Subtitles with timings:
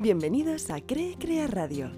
[0.00, 1.90] Bienvenidos a Cree Crea Radio.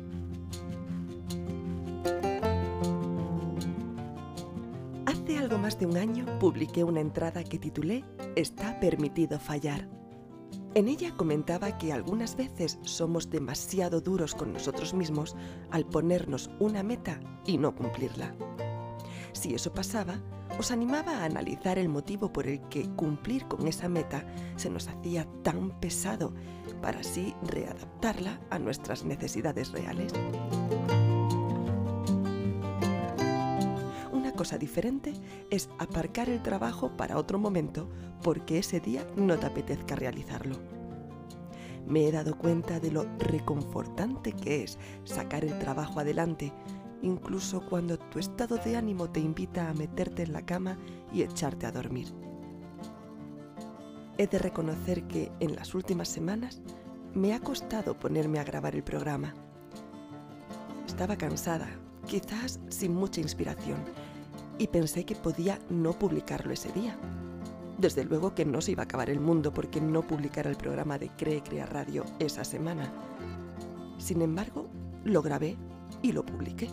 [5.04, 8.02] Hace algo más de un año publiqué una entrada que titulé
[8.36, 9.86] Está permitido fallar.
[10.74, 15.36] En ella comentaba que algunas veces somos demasiado duros con nosotros mismos
[15.70, 18.34] al ponernos una meta y no cumplirla.
[19.32, 20.22] Si eso pasaba,
[20.58, 24.24] os animaba a analizar el motivo por el que cumplir con esa meta
[24.56, 26.34] se nos hacía tan pesado
[26.82, 30.12] para así readaptarla a nuestras necesidades reales.
[34.12, 35.12] Una cosa diferente
[35.50, 37.88] es aparcar el trabajo para otro momento
[38.22, 40.56] porque ese día no te apetezca realizarlo.
[41.86, 46.52] Me he dado cuenta de lo reconfortante que es sacar el trabajo adelante
[47.02, 50.78] incluso cuando tu estado de ánimo te invita a meterte en la cama
[51.12, 52.08] y echarte a dormir.
[54.18, 56.60] He de reconocer que en las últimas semanas
[57.14, 59.34] me ha costado ponerme a grabar el programa.
[60.86, 61.68] Estaba cansada,
[62.06, 63.78] quizás sin mucha inspiración,
[64.58, 66.98] y pensé que podía no publicarlo ese día.
[67.78, 70.98] Desde luego que no se iba a acabar el mundo porque no publicara el programa
[70.98, 72.92] de Cree Crea Radio esa semana.
[73.96, 74.68] Sin embargo,
[75.02, 75.56] lo grabé
[76.02, 76.68] y lo publiqué.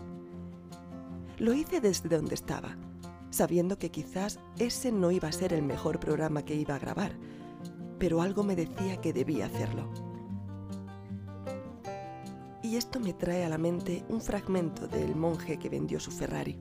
[1.37, 2.75] Lo hice desde donde estaba,
[3.29, 7.11] sabiendo que quizás ese no iba a ser el mejor programa que iba a grabar,
[7.99, 9.87] pero algo me decía que debía hacerlo.
[12.63, 16.59] Y esto me trae a la mente un fragmento del monje que vendió su Ferrari.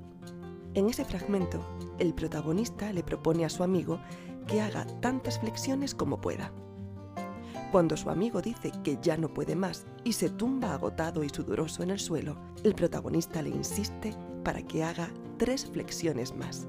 [0.74, 1.58] En ese fragmento,
[1.98, 3.98] el protagonista le propone a su amigo
[4.46, 6.52] que haga tantas flexiones como pueda.
[7.72, 11.82] Cuando su amigo dice que ya no puede más y se tumba agotado y sudoroso
[11.82, 14.14] en el suelo, el protagonista le insiste
[14.44, 16.68] para que haga tres flexiones más.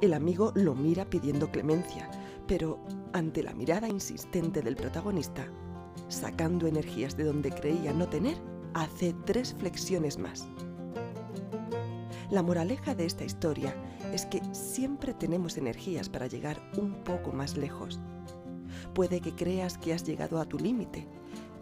[0.00, 2.10] El amigo lo mira pidiendo clemencia,
[2.48, 2.80] pero
[3.12, 5.46] ante la mirada insistente del protagonista,
[6.08, 8.36] sacando energías de donde creía no tener,
[8.74, 10.48] hace tres flexiones más.
[12.30, 13.76] La moraleja de esta historia
[14.12, 18.00] es que siempre tenemos energías para llegar un poco más lejos.
[18.94, 21.06] Puede que creas que has llegado a tu límite,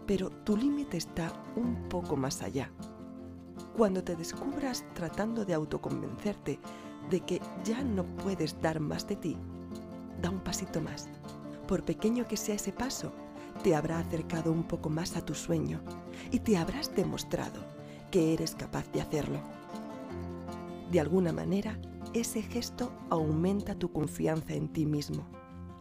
[0.05, 2.71] pero tu límite está un poco más allá.
[3.77, 6.59] Cuando te descubras tratando de autoconvencerte
[7.09, 9.37] de que ya no puedes dar más de ti,
[10.21, 11.09] da un pasito más.
[11.67, 13.13] Por pequeño que sea ese paso,
[13.63, 15.81] te habrá acercado un poco más a tu sueño
[16.31, 17.61] y te habrás demostrado
[18.11, 19.39] que eres capaz de hacerlo.
[20.91, 21.79] De alguna manera,
[22.13, 25.25] ese gesto aumenta tu confianza en ti mismo,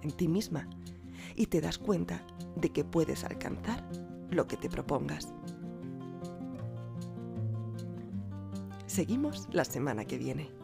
[0.02, 0.68] en ti misma,
[1.36, 2.24] y te das cuenta
[2.56, 3.88] de que puedes alcanzar
[4.30, 5.32] lo que te propongas.
[8.86, 10.59] Seguimos la semana que viene.